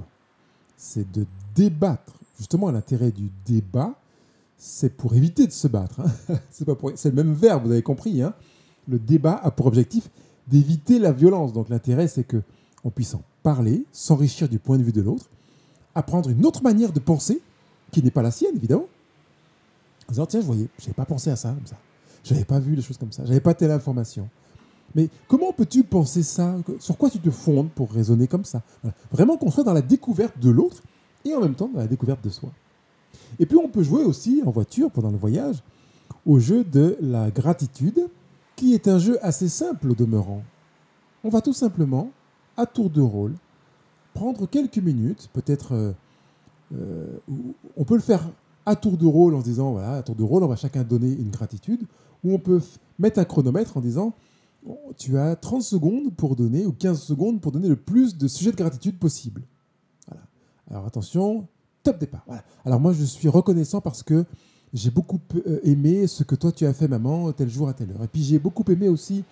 c'est 0.77 1.11
de 1.13 1.27
débattre. 1.55 2.15
Justement, 2.39 2.71
l'intérêt 2.71 3.11
du 3.11 3.31
débat, 3.47 3.95
c'est 4.59 4.97
pour 4.97 5.15
éviter 5.15 5.47
de 5.47 5.53
se 5.53 5.69
battre. 5.69 6.01
Hein. 6.01 6.37
c'est, 6.51 6.67
le 6.67 7.13
même 7.13 7.35
verbe, 7.35 7.67
vous 7.67 7.73
avez 7.73 7.83
compris. 7.83 8.23
Hein. 8.23 8.35
le 8.89 8.99
débat 8.99 9.41
a 9.43 9.51
pour 9.51 9.67
objectif 9.67 10.11
d'éviter 10.49 10.99
la 10.99 11.13
violence. 11.13 11.53
Donc 11.53 11.69
l'intérêt, 11.69 12.09
c'est 12.09 12.25
que 12.25 12.43
on 12.85 12.91
puisse 12.91 13.15
en 13.15 13.23
parler, 13.43 13.85
s'enrichir 13.93 14.49
du 14.49 14.59
point 14.59 14.79
de 14.79 14.83
vue 14.83 14.93
de 14.93 15.03
l'autre, 15.03 15.29
apprendre 15.95 16.31
une 16.31 16.47
autre 16.47 16.63
manière 16.63 16.93
de 16.93 17.01
penser, 17.01 17.41
qui 17.91 18.03
n'est 18.03 18.11
pas 18.11 18.23
la 18.23 18.31
sienne, 18.31 18.55
évidemment. 18.55 18.87
En 20.09 20.13
disant, 20.13 20.27
tiens, 20.27 20.41
je 20.41 20.47
voyais, 20.47 20.69
n'avais 20.81 20.93
pas 20.93 21.05
pensé 21.05 21.31
à 21.31 21.37
ça 21.37 21.51
comme 21.51 21.67
ça. 21.67 21.77
J'avais 22.23 22.45
pas 22.45 22.59
vu 22.59 22.75
les 22.75 22.83
choses 22.83 22.99
comme 22.99 23.13
ça. 23.13 23.25
J'avais 23.25 23.41
pas 23.41 23.55
telle 23.55 23.71
information. 23.71 24.29
Mais 24.95 25.09
comment 25.29 25.53
peux-tu 25.53 25.85
penser 25.85 26.23
ça? 26.23 26.57
Sur 26.79 26.97
quoi 26.97 27.11
tu 27.11 27.19
te 27.19 27.31
fondes 27.31 27.71
pour 27.71 27.91
raisonner 27.91 28.27
comme 28.29 28.45
ça? 28.45 28.63
Vraiment 29.11 29.37
qu'on 29.37 29.51
soit 29.51 29.65
dans 29.65 29.73
la 29.73 29.83
découverte 29.83 30.39
de 30.39 30.51
l'autre 30.51 30.83
et 31.25 31.35
en 31.35 31.41
même 31.41 31.55
temps 31.55 31.69
dans 31.73 31.81
la 31.81 31.87
découverte 31.87 32.23
de 32.25 32.31
soi. 32.31 32.51
Et 33.39 33.47
puis 33.47 33.57
on 33.57 33.69
peut 33.69 33.83
jouer 33.83 34.05
aussi 34.05 34.43
en 34.45 34.51
voiture 34.51 34.91
pendant 34.91 35.11
le 35.11 35.17
voyage 35.19 35.63
au 36.25 36.39
jeu 36.39 36.65
de 36.65 36.97
la 37.01 37.31
gratitude, 37.31 38.09
qui 38.57 38.75
est 38.75 38.89
un 38.89 38.99
jeu 38.99 39.19
assez 39.25 39.49
simple 39.49 39.91
au 39.91 39.95
demeurant. 39.95 40.43
On 41.23 41.29
va 41.29 41.41
tout 41.41 41.53
simplement, 41.53 42.11
à 42.57 42.67
tour 42.67 42.91
de 42.91 43.01
rôle, 43.01 43.35
prendre 44.15 44.47
quelques 44.47 44.79
minutes, 44.79 45.29
peut-être 45.33 45.73
euh, 45.75 45.93
euh, 46.75 47.19
on 47.77 47.85
peut 47.85 47.95
le 47.95 48.01
faire 48.01 48.29
à 48.65 48.75
tour 48.75 48.97
de 48.97 49.07
rôle 49.07 49.35
en 49.35 49.41
se 49.41 49.45
disant, 49.45 49.73
voilà, 49.73 49.95
à 49.95 50.03
tour 50.03 50.17
de 50.17 50.23
rôle, 50.23 50.43
on 50.43 50.49
va 50.49 50.57
chacun 50.57 50.83
donner 50.83 51.13
une 51.13 51.31
gratitude, 51.31 51.83
ou 52.25 52.33
on 52.33 52.39
peut 52.39 52.61
mettre 52.99 53.21
un 53.21 53.25
chronomètre 53.25 53.77
en 53.77 53.81
disant, 53.81 54.15
tu 54.97 55.17
as 55.17 55.37
30 55.37 55.63
secondes 55.63 56.15
pour 56.15 56.35
donner, 56.35 56.67
ou 56.67 56.73
15 56.73 57.01
secondes 57.01 57.41
pour 57.41 57.53
donner 57.53 57.69
le 57.69 57.77
plus 57.77 58.19
de 58.19 58.27
sujets 58.27 58.51
de 58.51 58.57
gratitude 58.57 58.99
possible. 58.99 59.43
Voilà. 60.09 60.25
Alors 60.71 60.87
attention, 60.87 61.47
top 61.87 61.99
départ. 61.99 62.27
Alors 62.65 62.81
moi, 62.81 62.93
je 62.93 63.05
suis 63.05 63.29
reconnaissant 63.29 63.81
parce 63.81 64.03
que 64.03 64.25
j'ai 64.73 64.91
beaucoup 64.91 65.21
euh, 65.47 65.61
aimé 65.63 66.09
ce 66.09 66.25
que 66.25 66.35
toi 66.35 66.51
tu 66.51 66.67
as 66.67 66.73
fait, 66.73 66.89
maman, 66.89 67.33
tel 67.33 67.49
jour 67.49 67.69
à 67.69 67.75
telle 67.75 67.93
heure. 67.93 68.03
Et 68.03 68.09
puis 68.09 68.23
j'ai 68.23 68.41
beaucoup 68.41 68.65
aimé 68.71 68.89
aussi 68.89 69.23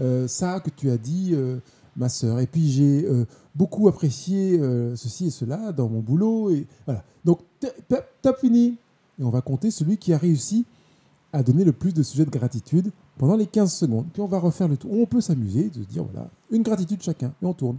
euh, 0.00 0.26
ça 0.26 0.58
que 0.58 0.70
tu 0.70 0.90
as 0.90 0.98
dit, 0.98 1.30
euh, 1.32 1.58
ma 1.96 2.08
sœur. 2.08 2.40
Et 2.40 2.46
puis 2.48 2.70
j'ai 2.72 3.06
beaucoup 3.54 3.86
apprécié 3.86 4.58
ceci 4.96 5.26
et 5.26 5.30
cela 5.30 5.70
dans 5.72 5.88
mon 5.88 6.00
boulot. 6.00 6.50
Et 6.50 6.66
voilà. 6.86 7.04
Donc 7.24 7.40
top, 7.60 8.04
top 8.20 8.38
fini. 8.40 8.76
Et 9.20 9.24
on 9.24 9.30
va 9.30 9.42
compter 9.42 9.70
celui 9.70 9.98
qui 9.98 10.12
a 10.12 10.18
réussi 10.18 10.64
à 11.32 11.42
donner 11.42 11.64
le 11.64 11.72
plus 11.72 11.94
de 11.94 12.02
sujets 12.02 12.24
de 12.24 12.30
gratitude 12.30 12.90
pendant 13.16 13.36
les 13.36 13.46
15 13.46 13.72
secondes. 13.72 14.06
Puis 14.12 14.22
on 14.22 14.26
va 14.26 14.38
refaire 14.38 14.68
le 14.68 14.76
tour. 14.76 14.90
On 14.92 15.06
peut 15.06 15.20
s'amuser, 15.20 15.70
de 15.70 15.84
dire, 15.84 16.04
voilà, 16.04 16.28
une 16.50 16.62
gratitude 16.62 17.02
chacun, 17.02 17.32
et 17.42 17.46
on 17.46 17.52
tourne. 17.52 17.76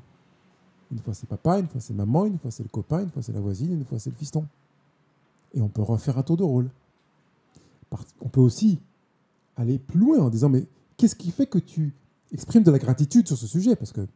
Une 0.94 1.00
fois 1.00 1.16
c'est 1.16 1.28
papa, 1.28 1.60
une 1.60 1.68
fois 1.68 1.82
c'est 1.82 1.94
maman, 1.94 2.26
une 2.28 2.38
fois 2.38 2.52
c'est 2.52 2.62
le 2.62 2.70
copain, 2.70 3.02
une 3.02 3.10
fois 3.10 3.24
c'est 3.24 3.34
la 3.34 3.40
voisine, 3.40 3.74
une 3.74 3.84
fois 3.84 3.98
c'est 3.98 4.12
le 4.12 4.16
fiston. 4.16 4.46
Et 5.56 5.62
on 5.62 5.68
peut 5.68 5.82
refaire 5.82 6.20
un 6.20 6.24
tour 6.24 6.38
de 6.38 6.44
rôle. 6.44 6.70
On 8.22 8.30
peut 8.30 8.42
aussi 8.42 8.80
aller 9.58 9.80
plus 9.80 10.00
loin 10.00 10.20
en 10.20 10.30
disant, 10.30 10.50
mais 10.50 10.66
qu'est-ce 10.98 11.16
qui 11.16 11.32
fait 11.32 11.48
que 11.48 11.58
tu 11.58 11.94
exprimes 12.32 12.64
de 12.64 12.72
la 12.72 12.78
gratitude 12.78 13.28
sur 13.28 13.38
ce 13.38 13.48
sujet? 13.48 13.76
Parce 13.76 13.92
que 13.92 14.08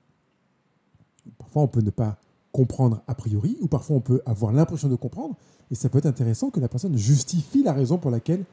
parfois 1.40 1.64
on 1.64 1.68
peut 1.68 1.82
ne 1.82 1.90
pas 1.90 2.18
comprendre 2.52 3.02
a 3.08 3.16
priori, 3.16 3.58
ou 3.62 3.68
parfois 3.68 3.96
on 3.96 4.02
peut 4.02 4.22
avoir 4.26 4.52
l'impression 4.52 4.88
de 4.88 4.96
comprendre, 4.96 5.36
et 5.72 5.76
ça 5.76 5.90
peut 5.90 5.98
être 5.98 6.06
intéressant 6.06 6.52
que 6.52 6.60
la 6.60 6.68
personne 6.68 6.96
justifie 6.96 7.64
la 7.64 7.74
raison 7.74 7.98
pour 7.98 8.12
laquelle 8.12 8.46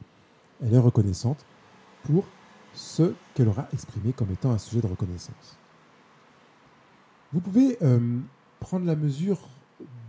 elle 0.63 0.73
est 0.73 0.79
reconnaissante 0.79 1.45
pour 2.03 2.25
ce 2.73 3.13
qu'elle 3.33 3.47
aura 3.47 3.67
exprimé 3.71 4.13
comme 4.13 4.31
étant 4.31 4.51
un 4.51 4.57
sujet 4.57 4.81
de 4.81 4.87
reconnaissance. 4.87 5.57
Vous 7.35 7.41
pouvez 7.41 7.77
euh, 7.81 8.21
prendre 8.61 8.85
la 8.85 8.95
mesure 8.95 9.37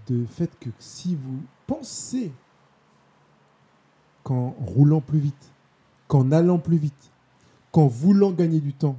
du 0.07 0.29
fait 0.29 0.57
que 0.61 0.71
si 0.79 1.17
vous 1.17 1.43
pensez 1.67 2.31
qu'en 4.23 4.51
roulant 4.51 5.01
plus 5.01 5.19
vite, 5.19 5.53
qu'en 6.07 6.31
allant 6.31 6.61
plus 6.61 6.77
vite, 6.77 7.11
qu'en 7.73 7.89
voulant 7.89 8.31
gagner 8.31 8.61
du 8.61 8.73
temps, 8.75 8.97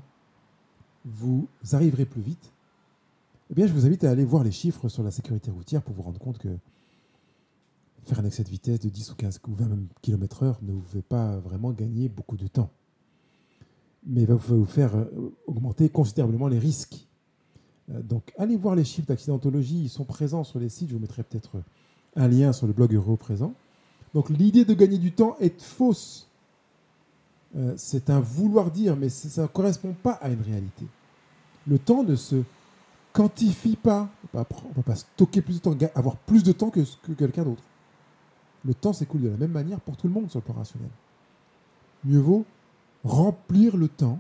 vous 1.06 1.48
arriverez 1.72 2.04
plus 2.04 2.20
vite, 2.20 2.52
eh 3.50 3.54
bien, 3.54 3.66
je 3.66 3.72
vous 3.72 3.86
invite 3.86 4.04
à 4.04 4.12
aller 4.12 4.26
voir 4.26 4.44
les 4.44 4.52
chiffres 4.52 4.90
sur 4.90 5.04
la 5.04 5.12
sécurité 5.12 5.50
routière 5.50 5.82
pour 5.82 5.96
vous 5.96 6.02
rendre 6.04 6.20
compte 6.20 6.38
que 6.38 6.50
faire 8.04 8.20
un 8.20 8.26
excès 8.26 8.44
de 8.44 8.50
vitesse 8.50 8.82
de 8.82 8.90
10 8.90 9.12
ou 9.12 9.16
15 9.16 9.40
ou 9.48 9.54
20 9.54 9.70
km/h 10.02 10.56
ne 10.64 10.74
vous 10.74 10.84
fait 10.86 11.02
pas 11.02 11.38
vraiment 11.38 11.72
gagner 11.72 12.10
beaucoup 12.10 12.36
de 12.36 12.48
temps 12.48 12.72
mais 14.06 14.26
va 14.26 14.36
vous 14.36 14.66
faire 14.66 14.96
euh, 14.96 15.34
augmenter 15.48 15.90
considérablement 15.90 16.48
les 16.48 16.60
risques. 16.60 17.07
Euh, 17.92 18.02
donc, 18.02 18.34
allez 18.38 18.58
voir 18.58 18.76
les 18.76 18.84
chiffres 18.84 19.08
d'accidentologie, 19.08 19.84
ils 19.84 19.90
sont 19.90 20.06
présents 20.06 20.44
sur 20.44 20.60
les 20.60 20.70
sites. 20.70 20.90
Je 20.90 20.94
vous 20.94 21.00
mettrai 21.00 21.24
peut-être 21.24 21.62
un 22.16 22.28
lien 22.28 22.54
sur 22.54 22.68
le 22.68 22.74
blog 22.74 22.94
Euro 22.94 23.16
présent. 23.16 23.54
Donc, 24.14 24.30
l'idée 24.30 24.66
de 24.66 24.74
gagner 24.74 24.98
du 24.98 25.12
temps 25.12 25.36
est 25.40 25.62
fausse. 25.62 26.28
Euh, 27.56 27.74
c'est 27.78 28.10
un 28.10 28.20
vouloir 28.20 28.72
dire, 28.72 28.96
mais 28.96 29.10
ça 29.10 29.44
ne 29.44 29.48
correspond 29.48 29.94
pas 29.94 30.14
à 30.14 30.30
une 30.30 30.42
réalité. 30.42 30.86
Le 31.66 31.80
temps 31.80 32.04
ne 32.04 32.16
se 32.16 32.44
quantifie 33.14 33.76
pas. 33.76 34.10
On 34.34 34.40
ne 34.40 34.74
va 34.76 34.84
pas 34.84 34.96
stocker 34.96 35.42
plus 35.42 35.56
de 35.56 35.60
temps, 35.60 35.76
avoir 35.96 36.18
plus 36.18 36.44
de 36.44 36.52
temps 36.52 36.70
que, 36.70 36.82
que 37.04 37.14
quelqu'un 37.14 37.44
d'autre. 37.44 37.64
Le 38.66 38.74
temps 38.74 38.94
s'écoule 38.94 39.22
de 39.22 39.30
la 39.30 39.38
même 39.38 39.52
manière 39.52 39.80
pour 39.80 39.96
tout 39.96 40.08
le 40.08 40.14
monde 40.14 40.30
sur 40.30 40.40
le 40.40 40.44
plan 40.44 40.56
rationnel. 40.56 40.90
Mieux 42.04 42.20
vaut 42.20 42.46
remplir 43.04 43.78
le 43.78 43.88
temps, 43.88 44.20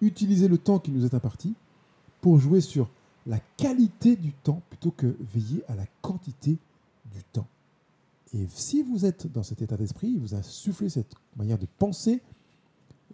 utiliser 0.00 0.48
le 0.48 0.58
temps 0.58 0.78
qui 0.78 0.90
nous 0.90 1.04
est 1.04 1.14
imparti 1.14 1.54
pour 2.20 2.38
jouer 2.38 2.60
sur 2.60 2.88
la 3.26 3.38
qualité 3.56 4.16
du 4.16 4.32
temps 4.32 4.62
plutôt 4.70 4.90
que 4.90 5.14
veiller 5.34 5.62
à 5.68 5.74
la 5.74 5.84
quantité 6.02 6.58
du 7.12 7.22
temps. 7.32 7.46
Et 8.34 8.46
si 8.50 8.82
vous 8.82 9.04
êtes 9.04 9.30
dans 9.32 9.42
cet 9.42 9.62
état 9.62 9.76
d'esprit, 9.76 10.16
vous 10.18 10.34
insufflez 10.34 10.88
cette 10.88 11.14
manière 11.36 11.58
de 11.58 11.66
penser 11.78 12.20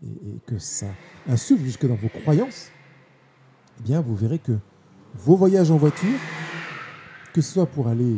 et, 0.02 0.38
que 0.46 0.58
ça 0.58 0.88
insuffle 1.26 1.62
jusque 1.62 1.86
dans 1.86 1.94
vos 1.94 2.08
croyances, 2.08 2.68
eh 3.78 3.82
bien 3.82 4.00
vous 4.00 4.14
verrez 4.14 4.38
que 4.38 4.58
vos 5.14 5.36
voyages 5.36 5.70
en 5.70 5.76
voiture, 5.76 6.18
que 7.32 7.40
ce 7.40 7.52
soit 7.52 7.66
pour 7.66 7.88
aller 7.88 8.16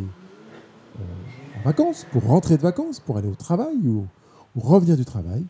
euh, 0.98 1.58
en 1.58 1.62
vacances, 1.62 2.06
pour 2.10 2.24
rentrer 2.24 2.56
de 2.56 2.62
vacances, 2.62 3.00
pour 3.00 3.18
aller 3.18 3.28
au 3.28 3.34
travail 3.34 3.76
ou 3.86 4.06
revenir 4.54 4.96
du 4.96 5.04
travail, 5.04 5.44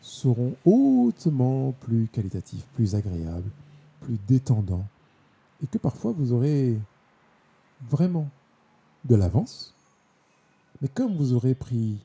seront 0.00 0.54
hautement 0.64 1.72
plus 1.80 2.06
qualitatifs, 2.12 2.64
plus 2.74 2.94
agréables, 2.94 3.50
plus 4.06 4.18
détendants, 4.28 4.86
et 5.62 5.66
que 5.66 5.78
parfois 5.78 6.12
vous 6.12 6.32
aurez 6.32 6.78
vraiment 7.90 8.28
de 9.04 9.16
l'avance. 9.16 9.74
Mais 10.80 10.88
comme 10.88 11.16
vous 11.16 11.32
aurez 11.32 11.54
pris 11.54 11.98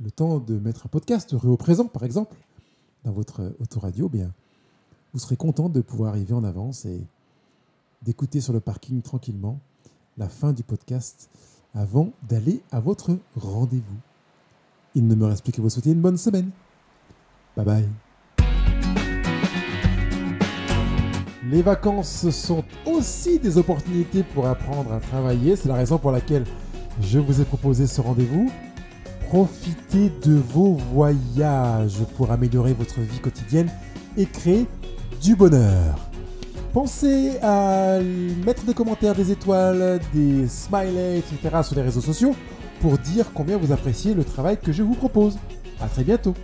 le 0.00 0.10
temps 0.12 0.38
de 0.38 0.56
mettre 0.58 0.86
un 0.86 0.88
podcast 0.88 1.34
heureux 1.34 1.48
au 1.48 1.56
présent, 1.56 1.86
par 1.86 2.04
exemple, 2.04 2.36
dans 3.04 3.10
votre 3.10 3.54
autoradio, 3.60 4.08
bien, 4.08 4.32
vous 5.12 5.18
serez 5.18 5.36
content 5.36 5.68
de 5.68 5.80
pouvoir 5.80 6.10
arriver 6.10 6.32
en 6.32 6.44
avance 6.44 6.84
et 6.84 7.04
d'écouter 8.02 8.40
sur 8.40 8.52
le 8.52 8.60
parking 8.60 9.02
tranquillement 9.02 9.58
la 10.18 10.28
fin 10.28 10.52
du 10.52 10.62
podcast 10.62 11.28
avant 11.74 12.12
d'aller 12.28 12.62
à 12.70 12.78
votre 12.78 13.18
rendez-vous. 13.34 14.00
Il 14.94 15.08
ne 15.08 15.14
me 15.14 15.26
reste 15.26 15.42
plus 15.42 15.52
que 15.52 15.60
vous 15.60 15.70
souhaiter 15.70 15.90
une 15.90 16.00
bonne 16.00 16.18
semaine. 16.18 16.50
Bye 17.56 17.66
bye. 17.66 18.05
Les 21.48 21.62
vacances 21.62 22.28
sont 22.30 22.64
aussi 22.86 23.38
des 23.38 23.56
opportunités 23.56 24.24
pour 24.24 24.48
apprendre 24.48 24.92
à 24.92 24.98
travailler. 24.98 25.54
C'est 25.54 25.68
la 25.68 25.76
raison 25.76 25.96
pour 25.96 26.10
laquelle 26.10 26.42
je 27.00 27.20
vous 27.20 27.40
ai 27.40 27.44
proposé 27.44 27.86
ce 27.86 28.00
rendez-vous. 28.00 28.50
Profitez 29.28 30.10
de 30.24 30.34
vos 30.34 30.72
voyages 30.92 31.98
pour 32.16 32.32
améliorer 32.32 32.72
votre 32.72 32.98
vie 33.00 33.20
quotidienne 33.20 33.70
et 34.16 34.26
créer 34.26 34.66
du 35.22 35.36
bonheur. 35.36 36.08
Pensez 36.72 37.38
à 37.40 38.00
mettre 38.44 38.64
des 38.64 38.74
commentaires, 38.74 39.14
des 39.14 39.30
étoiles, 39.30 40.00
des 40.12 40.48
smileys, 40.48 41.18
etc. 41.18 41.62
sur 41.62 41.76
les 41.76 41.82
réseaux 41.82 42.00
sociaux 42.00 42.34
pour 42.80 42.98
dire 42.98 43.26
combien 43.32 43.56
vous 43.56 43.70
appréciez 43.70 44.14
le 44.14 44.24
travail 44.24 44.58
que 44.58 44.72
je 44.72 44.82
vous 44.82 44.94
propose. 44.94 45.38
A 45.80 45.86
très 45.86 46.02
bientôt 46.02 46.34